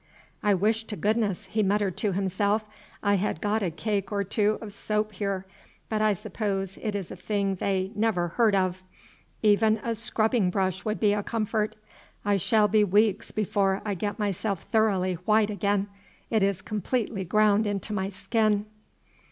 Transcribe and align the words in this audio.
"I 0.41 0.55
wish 0.55 0.85
to 0.85 0.95
goodness," 0.95 1.45
he 1.45 1.61
muttered 1.61 1.95
to 1.97 2.11
himself, 2.11 2.65
"I 3.03 3.17
had 3.17 3.39
got 3.39 3.61
a 3.61 3.69
cake 3.69 4.11
or 4.11 4.23
two 4.23 4.57
of 4.59 4.73
soap 4.73 5.11
here, 5.11 5.45
but 5.89 6.01
I 6.01 6.13
suppose 6.15 6.79
it 6.81 6.95
is 6.95 7.11
a 7.11 7.15
thing 7.15 7.51
that 7.51 7.59
they 7.59 7.91
never 7.93 8.29
heard 8.29 8.55
of; 8.55 8.81
even 9.43 9.77
a 9.83 9.93
scrubbing 9.93 10.49
brush 10.49 10.83
would 10.83 10.99
be 10.99 11.13
a 11.13 11.21
comfort. 11.21 11.75
I 12.25 12.37
shall 12.37 12.67
be 12.67 12.83
weeks 12.83 13.29
before 13.31 13.79
I 13.85 13.93
get 13.93 14.17
myself 14.17 14.63
thoroughly 14.63 15.13
white 15.25 15.51
again; 15.51 15.85
it 16.31 16.41
is 16.41 16.63
completely 16.63 17.23
ground 17.23 17.67
into 17.67 17.93
my 17.93 18.09
skin." 18.09 18.65